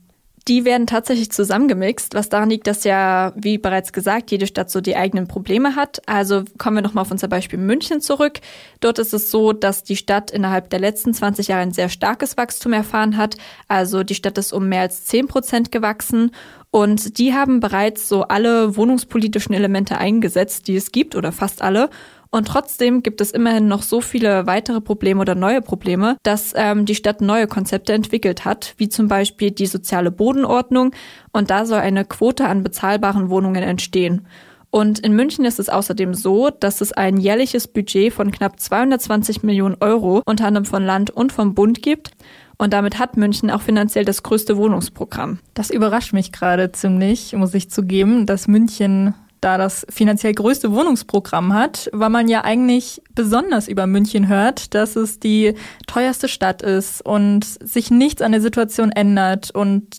Die 0.49 0.65
werden 0.65 0.89
tatsächlich 0.89 1.31
zusammengemixt, 1.31 2.15
was 2.15 2.29
daran 2.29 2.51
liegt, 2.51 2.67
dass 2.67 2.83
ja, 2.83 3.33
wie 3.37 3.59
bereits 3.59 3.93
gesagt, 3.93 4.33
jede 4.33 4.49
Stadt 4.49 4.71
so 4.71 4.81
die 4.81 4.97
eigenen 4.97 5.29
Probleme 5.29 5.77
hat. 5.77 6.03
Also 6.07 6.43
kommen 6.59 6.77
wir 6.77 6.83
nochmal 6.83 7.03
auf 7.03 7.13
unser 7.13 7.29
Beispiel 7.29 7.61
München 7.61 8.01
zurück. 8.01 8.41
Dort 8.81 8.99
ist 8.99 9.15
es 9.15 9.31
so, 9.31 9.53
dass 9.53 9.85
die 9.85 9.97
Stadt 9.97 10.33
innerhalb 10.33 10.69
der 10.71 10.81
letzten 10.81 11.15
20 11.15 11.49
Jahre 11.49 11.63
ein 11.63 11.73
sehr 11.73 11.89
starkes 11.89 12.37
Wachstum 12.37 12.73
erfahren 12.73 13.17
hat. 13.17 13.37
Also 13.69 14.03
die 14.03 14.17
Stadt 14.17 14.37
ist 14.37 14.53
um 14.53 14.69
mehr 14.69 14.81
als 14.81 15.05
10 15.05 15.29
Prozent 15.29 15.71
gewachsen. 15.71 16.33
Und 16.73 17.19
die 17.19 17.35
haben 17.35 17.61
bereits 17.61 18.09
so 18.09 18.23
alle 18.23 18.77
wohnungspolitischen 18.77 19.55
Elemente 19.55 19.99
eingesetzt, 19.99 20.67
die 20.67 20.77
es 20.77 20.91
gibt, 20.91 21.15
oder 21.15 21.31
fast 21.31 21.63
alle. 21.63 21.91
Und 22.35 22.49
trotzdem 22.49 23.03
gibt 23.03 23.21
es 23.21 23.31
immerhin 23.31 23.69
noch 23.69 23.83
so 23.83 24.01
viele 24.01 24.47
weitere 24.47 24.81
Probleme 24.81 25.21
oder 25.21 25.35
neue 25.35 25.61
Probleme, 25.61 26.17
dass 26.23 26.55
ähm, 26.57 26.87
die 26.87 26.95
Stadt 26.95 27.21
neue 27.21 27.47
Konzepte 27.47 27.93
entwickelt 27.93 28.47
hat, 28.47 28.73
wie 28.79 28.89
zum 28.89 29.07
Beispiel 29.07 29.51
die 29.51 29.67
soziale 29.67 30.11
Bodenordnung. 30.11 30.95
Und 31.33 31.51
da 31.51 31.67
soll 31.67 31.81
eine 31.81 32.07
Quote 32.07 32.47
an 32.47 32.63
bezahlbaren 32.63 33.29
Wohnungen 33.29 33.63
entstehen. 33.63 34.27
Und 34.71 35.01
in 35.01 35.13
München 35.13 35.45
ist 35.45 35.61
es 35.61 35.69
außerdem 35.69 36.15
so, 36.15 36.49
dass 36.49 36.81
es 36.81 36.93
ein 36.93 37.19
jährliches 37.19 37.69
Budget 37.69 38.15
von 38.15 38.31
knapp 38.31 38.59
220 38.59 39.43
Millionen 39.43 39.77
Euro 39.81 40.23
unter 40.25 40.47
anderem 40.47 40.65
von 40.65 40.83
Land 40.83 41.11
und 41.11 41.31
vom 41.33 41.55
Bund 41.55 41.83
gibt. 41.83 42.13
Und 42.57 42.73
damit 42.73 42.99
hat 42.99 43.19
München 43.19 43.51
auch 43.51 43.61
finanziell 43.61 44.07
das 44.07 44.23
größte 44.23 44.57
Wohnungsprogramm. 44.57 45.41
Das 45.53 45.69
überrascht 45.69 46.15
mich 46.15 46.33
gerade 46.33 46.73
ziemlich, 46.73 47.35
muss 47.35 47.53
ich 47.53 47.71
zugeben, 47.71 48.25
dass 48.25 48.49
München 48.49 49.13
da 49.43 49.59
das 49.59 49.85
finanziell 49.91 50.33
größte 50.33 50.73
Wohnungsprogramm 50.73 51.53
hat, 51.53 51.91
weil 51.93 52.11
man 52.11 52.29
ja 52.29 52.45
eigentlich 52.45 53.03
besonders 53.15 53.69
über 53.69 53.87
München 53.87 54.29
hört, 54.29 54.73
dass 54.75 54.97
es 54.97 55.21
die 55.21 55.55
teuerste 55.87 56.29
Stadt 56.29 56.63
ist 56.63 57.05
und 57.05 57.45
sich 57.45 57.91
nichts 57.91 58.23
an 58.23 58.33
der 58.33 58.41
Situation 58.41 58.91
ändert 58.91 59.51
und 59.51 59.99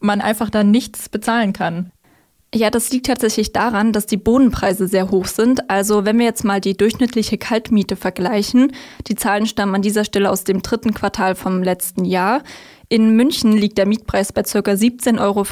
man 0.00 0.20
einfach 0.20 0.50
da 0.50 0.64
nichts 0.64 1.08
bezahlen 1.08 1.52
kann. 1.52 1.92
Ja, 2.52 2.68
das 2.68 2.90
liegt 2.90 3.06
tatsächlich 3.06 3.52
daran, 3.52 3.92
dass 3.92 4.06
die 4.06 4.16
Bodenpreise 4.16 4.88
sehr 4.88 5.10
hoch 5.12 5.26
sind. 5.26 5.70
Also 5.70 6.04
wenn 6.04 6.18
wir 6.18 6.26
jetzt 6.26 6.44
mal 6.44 6.60
die 6.60 6.76
durchschnittliche 6.76 7.38
Kaltmiete 7.38 7.94
vergleichen, 7.94 8.72
die 9.06 9.14
Zahlen 9.14 9.46
stammen 9.46 9.76
an 9.76 9.82
dieser 9.82 10.04
Stelle 10.04 10.30
aus 10.30 10.42
dem 10.42 10.60
dritten 10.60 10.92
Quartal 10.92 11.36
vom 11.36 11.62
letzten 11.62 12.04
Jahr. 12.04 12.42
In 12.92 13.14
München 13.14 13.52
liegt 13.52 13.78
der 13.78 13.86
Mietpreis 13.86 14.32
bei 14.32 14.42
ca. 14.42 14.58
17,50 14.58 15.20
Euro 15.20 15.44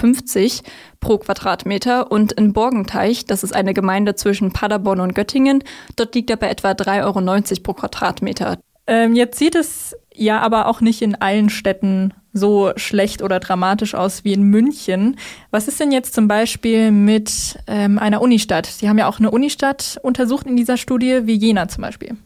pro 0.98 1.18
Quadratmeter 1.18 2.10
und 2.10 2.32
in 2.32 2.52
Borgenteich, 2.52 3.26
das 3.26 3.44
ist 3.44 3.54
eine 3.54 3.74
Gemeinde 3.74 4.16
zwischen 4.16 4.52
Paderborn 4.52 4.98
und 4.98 5.14
Göttingen, 5.14 5.62
dort 5.94 6.16
liegt 6.16 6.30
er 6.30 6.36
bei 6.36 6.48
etwa 6.48 6.72
3,90 6.72 7.04
Euro 7.04 7.62
pro 7.62 7.74
Quadratmeter. 7.74 8.58
Ähm, 8.88 9.14
jetzt 9.14 9.38
sieht 9.38 9.54
es 9.54 9.94
ja 10.12 10.40
aber 10.40 10.66
auch 10.66 10.80
nicht 10.80 11.00
in 11.00 11.14
allen 11.14 11.48
Städten 11.48 12.12
so 12.32 12.72
schlecht 12.74 13.22
oder 13.22 13.38
dramatisch 13.38 13.94
aus 13.94 14.24
wie 14.24 14.32
in 14.32 14.42
München. 14.42 15.16
Was 15.52 15.68
ist 15.68 15.78
denn 15.78 15.92
jetzt 15.92 16.14
zum 16.14 16.26
Beispiel 16.26 16.90
mit 16.90 17.56
ähm, 17.68 18.00
einer 18.00 18.20
Unistadt? 18.20 18.66
Sie 18.66 18.88
haben 18.88 18.98
ja 18.98 19.06
auch 19.06 19.20
eine 19.20 19.30
Unistadt 19.30 20.00
untersucht 20.02 20.48
in 20.48 20.56
dieser 20.56 20.76
Studie, 20.76 21.20
wie 21.26 21.36
Jena 21.36 21.68
zum 21.68 21.82
Beispiel. 21.82 22.16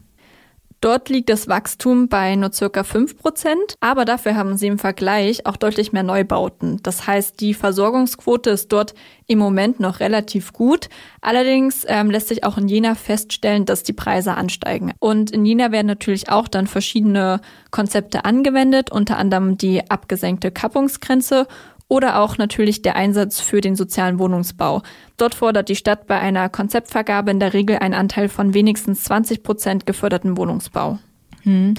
Dort 0.83 1.07
liegt 1.07 1.29
das 1.29 1.47
Wachstum 1.47 2.09
bei 2.09 2.35
nur 2.35 2.51
circa 2.51 2.83
5 2.83 3.17
Prozent, 3.17 3.77
aber 3.79 4.03
dafür 4.03 4.35
haben 4.35 4.57
sie 4.57 4.67
im 4.67 4.77
Vergleich 4.77 5.45
auch 5.45 5.55
deutlich 5.55 5.93
mehr 5.93 6.03
Neubauten. 6.03 6.81
Das 6.83 7.07
heißt, 7.07 7.39
die 7.39 7.53
Versorgungsquote 7.53 8.49
ist 8.49 8.73
dort 8.73 8.93
im 9.25 9.39
Moment 9.39 9.79
noch 9.79 10.01
relativ 10.01 10.51
gut. 10.51 10.89
Allerdings 11.21 11.85
ähm, 11.87 12.11
lässt 12.11 12.27
sich 12.27 12.43
auch 12.43 12.57
in 12.57 12.67
Jena 12.67 12.95
feststellen, 12.95 13.63
dass 13.63 13.83
die 13.83 13.93
Preise 13.93 14.35
ansteigen. 14.35 14.91
Und 14.99 15.31
in 15.31 15.45
Jena 15.45 15.71
werden 15.71 15.87
natürlich 15.87 16.29
auch 16.29 16.49
dann 16.49 16.67
verschiedene 16.67 17.39
Konzepte 17.71 18.25
angewendet, 18.25 18.91
unter 18.91 19.15
anderem 19.17 19.57
die 19.57 19.89
abgesenkte 19.89 20.51
Kappungsgrenze 20.51 21.47
oder 21.93 22.19
auch 22.19 22.39
natürlich 22.39 22.81
der 22.81 22.95
Einsatz 22.95 23.39
für 23.39 23.61
den 23.61 23.75
sozialen 23.75 24.17
Wohnungsbau. 24.17 24.81
Dort 25.15 25.35
fordert 25.35 25.69
die 25.69 25.75
Stadt 25.75 26.07
bei 26.07 26.19
einer 26.19 26.49
Konzeptvergabe 26.49 27.29
in 27.29 27.39
der 27.39 27.53
Regel 27.53 27.77
einen 27.77 27.93
Anteil 27.93 28.29
von 28.29 28.55
wenigstens 28.55 29.03
20 29.03 29.43
Prozent 29.43 29.85
geförderten 29.85 30.35
Wohnungsbau. 30.35 30.97
Hm. 31.43 31.75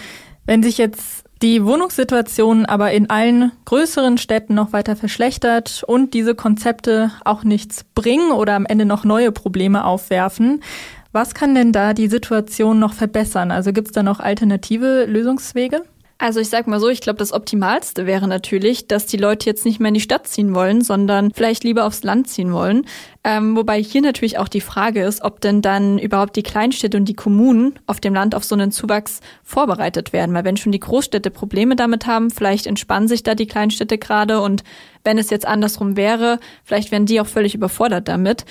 Wenn 0.47 0.63
sich 0.63 0.79
jetzt 0.79 1.25
die 1.43 1.65
Wohnungssituation 1.65 2.65
aber 2.65 2.93
in 2.93 3.11
allen 3.11 3.51
größeren 3.65 4.17
Städten 4.17 4.55
noch 4.55 4.73
weiter 4.73 4.95
verschlechtert 4.95 5.83
und 5.85 6.15
diese 6.15 6.37
Konzepte 6.37 7.11
auch 7.25 7.43
nichts 7.43 7.83
bringen 7.97 8.31
oder 8.31 8.55
am 8.55 8.67
Ende 8.67 8.85
noch 8.85 9.03
neue 9.03 9.33
Probleme 9.33 9.85
aufwerfen, 9.85 10.63
was 11.11 11.35
kann 11.35 11.57
denn 11.57 11.73
da 11.73 11.93
die 11.93 12.09
Situation 12.09 12.79
noch 12.79 12.93
verbessern? 12.93 13.51
Also 13.51 13.73
gibt 13.73 13.89
es 13.89 13.93
da 13.93 14.05
noch 14.05 14.21
alternative 14.21 15.07
Lösungswege? 15.07 15.83
Also 16.17 16.39
ich 16.39 16.49
sag 16.49 16.69
mal 16.69 16.79
so, 16.79 16.89
ich 16.89 17.01
glaube, 17.01 17.19
das 17.19 17.33
Optimalste 17.33 18.07
wäre 18.07 18.29
natürlich, 18.29 18.87
dass 18.87 19.07
die 19.07 19.17
Leute 19.17 19.47
jetzt 19.47 19.65
nicht 19.65 19.81
mehr 19.81 19.89
in 19.89 19.95
die 19.95 20.01
Stadt 20.01 20.29
ziehen 20.29 20.55
wollen, 20.55 20.81
sondern 20.81 21.33
vielleicht 21.33 21.65
lieber 21.65 21.85
aufs 21.85 22.05
Land 22.05 22.29
ziehen 22.29 22.53
wollen. 22.53 22.87
Ähm, 23.25 23.57
wobei 23.57 23.83
hier 23.83 24.01
natürlich 24.01 24.39
auch 24.39 24.49
die 24.49 24.61
Frage 24.61 25.03
ist, 25.03 25.23
ob 25.25 25.41
denn 25.41 25.61
dann 25.61 25.99
überhaupt 25.99 26.37
die 26.37 26.45
Kleinstädte 26.45 26.97
und 26.97 27.07
die 27.07 27.15
Kommunen 27.15 27.81
auf 27.87 27.99
dem 27.99 28.15
Land 28.15 28.37
auf 28.37 28.45
so 28.45 28.55
einen 28.55 28.71
Zuwachs 28.71 29.21
vorbereitet 29.43 30.13
werden. 30.13 30.35
Weil 30.35 30.45
wenn 30.45 30.57
schon 30.57 30.73
die 30.73 30.81
Großstädte 30.81 31.31
Probleme 31.31 31.75
damit 31.75 32.07
haben, 32.07 32.31
vielleicht 32.31 32.69
entspannen 32.69 33.09
sich 33.09 33.25
da 33.25 33.35
die 33.35 33.47
Kleinstädte 33.47 33.99
gerade 33.99 34.41
und 34.41 34.63
wenn 35.03 35.19
es 35.19 35.31
jetzt 35.31 35.47
andersrum 35.47 35.97
wäre, 35.97 36.39
vielleicht 36.63 36.93
wären 36.93 37.07
die 37.07 37.21
auch 37.21 37.27
völlig 37.27 37.55
überfordert 37.55 38.09
damit. 38.09 38.45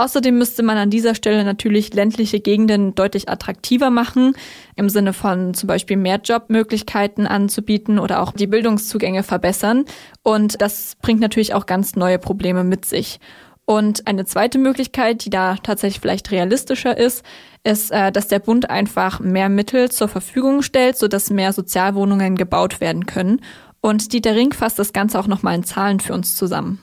Außerdem 0.00 0.38
müsste 0.38 0.62
man 0.62 0.78
an 0.78 0.88
dieser 0.88 1.14
Stelle 1.14 1.44
natürlich 1.44 1.92
ländliche 1.92 2.40
Gegenden 2.40 2.94
deutlich 2.94 3.28
attraktiver 3.28 3.90
machen, 3.90 4.34
im 4.74 4.88
Sinne 4.88 5.12
von 5.12 5.52
zum 5.52 5.66
Beispiel 5.66 5.98
mehr 5.98 6.18
Jobmöglichkeiten 6.24 7.26
anzubieten 7.26 7.98
oder 7.98 8.22
auch 8.22 8.32
die 8.32 8.46
Bildungszugänge 8.46 9.22
verbessern. 9.22 9.84
Und 10.22 10.62
das 10.62 10.96
bringt 11.02 11.20
natürlich 11.20 11.52
auch 11.52 11.66
ganz 11.66 11.96
neue 11.96 12.18
Probleme 12.18 12.64
mit 12.64 12.86
sich. 12.86 13.20
Und 13.66 14.06
eine 14.06 14.24
zweite 14.24 14.58
Möglichkeit, 14.58 15.22
die 15.26 15.30
da 15.30 15.56
tatsächlich 15.62 16.00
vielleicht 16.00 16.30
realistischer 16.30 16.96
ist, 16.96 17.22
ist, 17.62 17.92
äh, 17.92 18.10
dass 18.10 18.26
der 18.26 18.38
Bund 18.38 18.70
einfach 18.70 19.20
mehr 19.20 19.50
Mittel 19.50 19.90
zur 19.90 20.08
Verfügung 20.08 20.62
stellt, 20.62 20.96
sodass 20.96 21.28
mehr 21.28 21.52
Sozialwohnungen 21.52 22.36
gebaut 22.36 22.80
werden 22.80 23.04
können. 23.04 23.42
Und 23.82 24.14
Dieter 24.14 24.34
Ring 24.34 24.54
fasst 24.54 24.78
das 24.78 24.94
Ganze 24.94 25.20
auch 25.20 25.26
nochmal 25.26 25.56
in 25.56 25.64
Zahlen 25.64 26.00
für 26.00 26.14
uns 26.14 26.34
zusammen. 26.34 26.80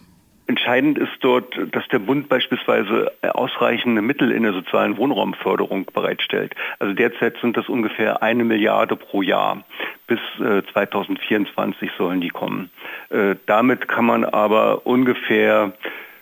Entscheidend 0.47 0.97
ist 0.97 1.11
dort, 1.19 1.57
dass 1.73 1.85
der 1.89 1.99
Bund 1.99 2.29
beispielsweise 2.29 3.11
ausreichende 3.21 4.01
Mittel 4.01 4.31
in 4.31 4.43
der 4.43 4.53
sozialen 4.53 4.97
Wohnraumförderung 4.97 5.85
bereitstellt. 5.93 6.55
Also 6.79 6.93
derzeit 6.93 7.35
sind 7.41 7.57
das 7.57 7.67
ungefähr 7.67 8.23
eine 8.23 8.45
Milliarde 8.45 8.95
pro 8.95 9.21
Jahr. 9.21 9.65
Bis 10.07 10.19
2024 10.37 11.89
äh, 11.89 11.91
sollen 11.97 12.21
die 12.21 12.29
kommen. 12.29 12.71
Äh, 13.09 13.35
damit 13.45 13.89
kann 13.89 14.05
man 14.05 14.23
aber 14.23 14.87
ungefähr 14.87 15.73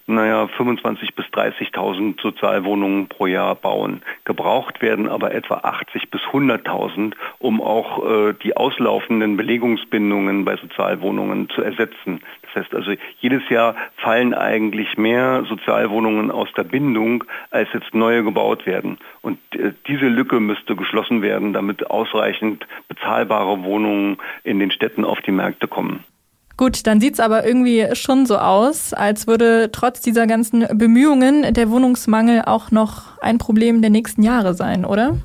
naja, 0.07 0.47
25.000 0.57 1.15
bis 1.15 1.25
30.000 1.25 2.21
Sozialwohnungen 2.21 3.07
pro 3.07 3.25
Jahr 3.25 3.55
bauen. 3.55 4.03
Gebraucht 4.23 4.81
werden 4.81 5.09
aber 5.09 5.33
etwa 5.33 5.55
80 5.63 6.11
bis 6.11 6.21
100.000, 6.21 7.13
um 7.39 7.59
auch 7.59 8.05
äh, 8.05 8.33
die 8.33 8.55
auslaufenden 8.55 9.35
Belegungsbindungen 9.35 10.45
bei 10.45 10.57
Sozialwohnungen 10.57 11.49
zu 11.49 11.63
ersetzen. 11.63 12.21
Das 12.43 12.63
heißt 12.63 12.75
also, 12.75 12.93
jedes 13.19 13.49
Jahr 13.49 13.75
fallen 13.97 14.35
eigentlich 14.35 14.95
mehr 14.95 15.43
Sozialwohnungen 15.49 16.29
aus 16.29 16.49
der 16.55 16.65
Bindung, 16.65 17.23
als 17.49 17.69
jetzt 17.73 17.95
neue 17.95 18.23
gebaut 18.23 18.67
werden. 18.67 18.99
Und 19.21 19.39
äh, 19.55 19.73
diese 19.87 20.07
Lücke 20.07 20.39
müsste 20.39 20.75
geschlossen 20.75 21.23
werden, 21.23 21.51
damit 21.51 21.89
ausreichend 21.89 22.67
bezahlbare 22.87 23.63
Wohnungen 23.63 24.17
in 24.43 24.59
den 24.59 24.69
Städten 24.69 25.03
auf 25.03 25.21
die 25.21 25.31
Märkte 25.31 25.67
kommen. 25.67 26.03
Gut, 26.57 26.87
dann 26.87 27.01
sieht's 27.01 27.19
aber 27.19 27.45
irgendwie 27.45 27.87
schon 27.93 28.25
so 28.25 28.37
aus, 28.37 28.93
als 28.93 29.27
würde 29.27 29.69
trotz 29.71 29.99
dieser 29.99 30.25
ganzen 30.25 30.65
Bemühungen 30.77 31.53
der 31.53 31.69
Wohnungsmangel 31.69 32.43
auch 32.45 32.71
noch 32.71 33.17
ein 33.19 33.37
Problem 33.37 33.81
der 33.81 33.89
nächsten 33.89 34.23
Jahre 34.23 34.53
sein, 34.53 34.85
oder? 34.85 35.17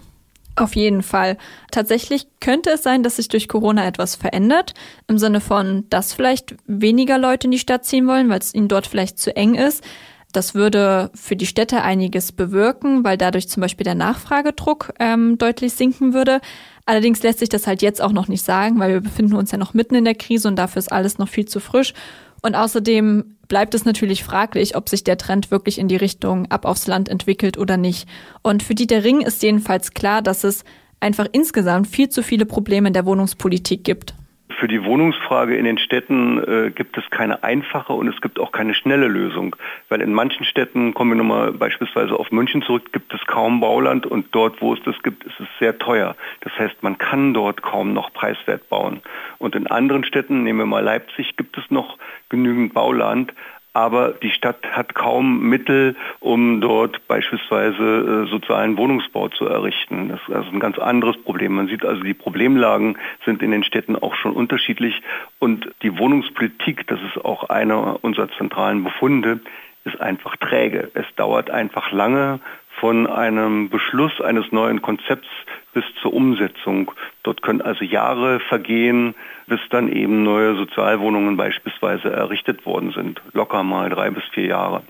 Auf 0.57 0.75
jeden 0.75 1.03
Fall. 1.03 1.39
Tatsächlich 1.71 2.27
könnte 2.41 2.71
es 2.71 2.83
sein, 2.83 3.05
dass 3.05 3.17
sich 3.17 3.29
durch 3.29 3.49
Corona 3.49 3.87
etwas 3.87 4.17
verändert, 4.17 4.75
im 5.07 5.19
Sinne 5.19 5.41
von, 5.41 5.87
dass 5.89 6.13
vielleicht 6.13 6.57
weniger 6.67 7.17
Leute 7.17 7.47
in 7.47 7.53
die 7.53 7.59
Stadt 7.59 7.85
ziehen 7.85 8.09
wollen, 8.09 8.29
weil 8.29 8.41
es 8.41 8.53
ihnen 8.53 8.69
dort 8.69 8.89
vielleicht 8.89 9.19
zu 9.19 9.35
eng 9.35 9.55
ist. 9.55 9.85
Das 10.33 10.55
würde 10.55 11.11
für 11.15 11.37
die 11.37 11.47
Städte 11.47 11.83
einiges 11.83 12.33
bewirken, 12.33 13.05
weil 13.05 13.17
dadurch 13.17 13.49
zum 13.49 13.61
Beispiel 13.61 13.85
der 13.85 13.95
Nachfragedruck 13.95 14.93
ähm, 15.01 15.39
deutlich 15.39 15.73
sinken 15.73 16.15
würde. 16.15 16.41
Allerdings 16.87 17.23
lässt 17.23 17.41
sich 17.41 17.49
das 17.49 17.67
halt 17.67 17.83
jetzt 17.83 18.01
auch 18.01 18.13
noch 18.13 18.29
nicht 18.29 18.45
sagen, 18.45 18.79
weil 18.79 18.93
wir 18.93 19.01
befinden 19.01 19.35
uns 19.35 19.51
ja 19.51 19.59
noch 19.59 19.75
mitten 19.75 19.95
in 19.95 20.05
der 20.05 20.15
Krise 20.15 20.49
und 20.49 20.57
dafür 20.57 20.81
ist 20.81 20.93
alles 20.93 21.19
noch 21.19 21.29
viel 21.29 21.47
zu 21.47 21.61
frisch. 21.61 21.95
Und 22.43 22.55
außerdem 22.55 23.37
bleibt 23.49 23.75
es 23.75 23.85
natürlich 23.85 24.25
fraglich, 24.25 24.77
ob 24.77 24.89
sich 24.89 25.05
der 25.05 25.19
Trend 25.19 25.51
wirklich 25.51 25.79
in 25.79 25.89
die 25.89 25.97
Richtung 25.97 26.51
ab 26.51 26.65
aufs 26.65 26.87
Land 26.87 27.09
entwickelt 27.09 27.59
oder 27.59 27.77
nicht. 27.77 28.09
Und 28.43 28.63
für 28.63 28.75
Dieter 28.75 29.05
Ring 29.05 29.21
ist 29.21 29.43
jedenfalls 29.43 29.93
klar, 29.93 30.23
dass 30.23 30.45
es 30.45 30.65
einfach 31.01 31.27
insgesamt 31.33 31.89
viel 31.89 32.09
zu 32.09 32.23
viele 32.23 32.47
Probleme 32.47 32.89
in 32.89 32.95
der 32.95 33.07
Wohnungspolitik 33.07 33.85
gibt. 33.85 34.15
Für 34.59 34.69
die 34.69 34.85
Wohnungsfrage 34.85 35.57
in 35.57 35.65
den 35.65 35.79
Städten 35.79 36.43
äh, 36.43 36.71
gibt 36.71 36.97
es 36.99 37.05
keine 37.11 37.43
einfache 37.43 37.93
und 37.93 38.09
es 38.09 38.21
gibt 38.21 38.39
auch 38.41 38.53
keine 38.53 38.75
schnelle 38.75 39.07
Lösung. 39.07 39.57
Weil 39.89 40.01
in 40.01 40.13
manchen 40.13 40.45
Städten, 40.45 40.93
kommen 40.95 41.13
wir 41.13 41.17
nochmal 41.17 41.53
beispielsweise 41.53 42.15
auf 42.19 42.31
München 42.31 42.63
zurück, 42.63 42.93
gibt 42.93 43.15
es 43.15 43.21
kaum 43.27 43.61
Bauland 43.61 44.07
und 44.07 44.27
dort, 44.33 44.61
wo 44.61 44.75
es 44.75 44.83
das 44.85 45.01
gibt, 45.03 45.25
ist 45.25 45.39
es 45.39 45.47
sehr 45.59 45.79
teuer. 45.79 46.17
Das 46.41 46.53
heißt, 46.59 46.83
man 46.83 46.99
kann 46.99 47.33
dort 47.35 47.63
kaum 47.63 47.93
noch 47.93 48.13
preiswert 48.13 48.69
bauen. 48.69 49.01
Und 49.39 49.55
in 49.55 49.67
anderen 49.67 50.05
Städten, 50.05 50.43
nehmen 50.43 50.59
wir 50.59 50.67
mal 50.67 50.85
Leipzig, 50.85 51.37
gibt 51.37 51.57
es 51.57 51.71
noch 51.71 51.99
genügend 52.29 52.75
Bauland, 52.75 53.33
aber 53.73 54.13
die 54.13 54.31
Stadt 54.31 54.59
hat 54.73 54.95
kaum 54.95 55.49
Mittel, 55.49 55.95
um 56.19 56.61
dort 56.61 57.07
beispielsweise 57.07 58.27
äh, 58.27 58.31
sozialen 58.31 58.77
Wohnungsbau 58.77 59.29
zu 59.29 59.47
errichten. 59.47 60.09
Das 60.09 60.21
ist 60.27 60.35
also 60.35 60.51
ein 60.51 60.61
ganz 60.61 60.79
anderes 60.79 61.17
Problem. 61.23 61.55
Man 61.55 61.69
sieht 61.69 61.85
also, 61.85 62.03
die 62.03 62.15
Problemlagen 62.15 62.99
sind 63.25 63.43
in 63.43 63.53
den 63.53 63.63
Städten 63.63 63.97
auch 63.97 64.15
schon 64.17 64.33
unterschiedlich 64.33 65.01
und 65.39 65.71
die 65.83 65.99
Wohnungspolitik, 65.99 66.87
das 66.89 66.99
ist 67.03 67.25
auch 67.25 67.49
einer 67.49 68.03
unserer 68.03 68.29
zentralen 68.37 68.83
Befunde, 68.83 69.41
ist 69.85 70.01
einfach 70.01 70.37
träge. 70.37 70.91
Es 70.95 71.07
dauert 71.17 71.51
einfach 71.51 71.93
lange 71.93 72.41
von 72.81 73.07
einem 73.07 73.69
Beschluss 73.69 74.21
eines 74.21 74.51
neuen 74.53 74.83
Konzepts 74.83 75.29
bis 75.73 75.85
zur 76.03 76.13
Umsetzung. 76.13 76.93
Dort 77.23 77.43
können 77.43 77.61
also 77.61 77.85
Jahre 77.85 78.41
vergehen, 78.41 79.15
bis 79.47 79.61
dann 79.71 79.91
eben 79.91 80.23
neue 80.23 80.57
Sozialwohnungen 80.57 81.37
beispielsweise 81.37 82.11
errichtet 82.11 82.67
worden 82.67 82.93
sind. 82.93 83.21
Locker 83.33 83.63
mal 83.63 83.91
drei 83.91 84.11
bis 84.11 84.25
vier 84.33 84.47
Jahre. 84.47 84.83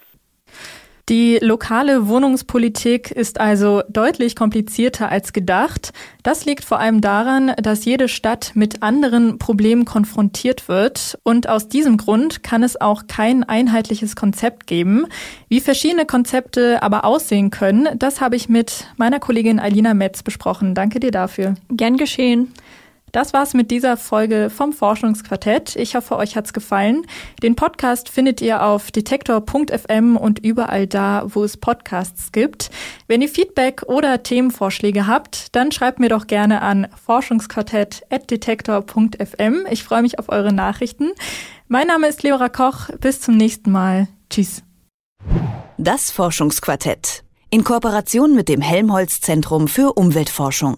Die 1.10 1.40
lokale 1.42 2.06
Wohnungspolitik 2.06 3.10
ist 3.10 3.40
also 3.40 3.82
deutlich 3.88 4.36
komplizierter 4.36 5.08
als 5.08 5.32
gedacht. 5.32 5.90
Das 6.22 6.44
liegt 6.44 6.64
vor 6.64 6.78
allem 6.78 7.00
daran, 7.00 7.52
dass 7.60 7.84
jede 7.84 8.06
Stadt 8.06 8.52
mit 8.54 8.84
anderen 8.84 9.38
Problemen 9.38 9.84
konfrontiert 9.84 10.68
wird 10.68 11.18
und 11.24 11.48
aus 11.48 11.68
diesem 11.68 11.96
Grund 11.96 12.44
kann 12.44 12.62
es 12.62 12.80
auch 12.80 13.08
kein 13.08 13.42
einheitliches 13.42 14.14
Konzept 14.14 14.68
geben. 14.68 15.06
Wie 15.48 15.58
verschiedene 15.58 16.06
Konzepte 16.06 16.80
aber 16.80 17.04
aussehen 17.04 17.50
können, 17.50 17.88
das 17.98 18.20
habe 18.20 18.36
ich 18.36 18.48
mit 18.48 18.86
meiner 18.96 19.18
Kollegin 19.18 19.58
Alina 19.58 19.94
Metz 19.94 20.22
besprochen. 20.22 20.76
Danke 20.76 21.00
dir 21.00 21.10
dafür. 21.10 21.56
Gern 21.70 21.96
geschehen. 21.96 22.52
Das 23.12 23.32
war's 23.32 23.54
mit 23.54 23.70
dieser 23.70 23.96
Folge 23.96 24.50
vom 24.50 24.72
Forschungsquartett. 24.72 25.76
Ich 25.76 25.94
hoffe, 25.94 26.16
euch 26.16 26.36
hat's 26.36 26.52
gefallen. 26.52 27.06
Den 27.42 27.56
Podcast 27.56 28.08
findet 28.08 28.40
ihr 28.40 28.62
auf 28.62 28.90
detektor.fm 28.90 30.16
und 30.16 30.38
überall 30.38 30.86
da, 30.86 31.24
wo 31.26 31.44
es 31.44 31.56
Podcasts 31.56 32.32
gibt. 32.32 32.70
Wenn 33.08 33.22
ihr 33.22 33.28
Feedback 33.28 33.82
oder 33.86 34.22
Themenvorschläge 34.22 35.06
habt, 35.06 35.54
dann 35.56 35.72
schreibt 35.72 35.98
mir 35.98 36.08
doch 36.08 36.26
gerne 36.26 36.62
an 36.62 36.88
forschungsquartett.detektor.fm. 37.04 39.66
Ich 39.70 39.84
freue 39.84 40.02
mich 40.02 40.18
auf 40.18 40.28
eure 40.28 40.52
Nachrichten. 40.52 41.10
Mein 41.68 41.86
Name 41.86 42.08
ist 42.08 42.22
Leora 42.22 42.48
Koch. 42.48 42.88
Bis 43.00 43.20
zum 43.20 43.36
nächsten 43.36 43.72
Mal. 43.72 44.08
Tschüss. 44.28 44.62
Das 45.78 46.10
Forschungsquartett 46.10 47.24
in 47.50 47.64
Kooperation 47.64 48.34
mit 48.34 48.48
dem 48.48 48.60
Helmholtz 48.60 49.20
Zentrum 49.20 49.66
für 49.66 49.94
Umweltforschung. 49.94 50.76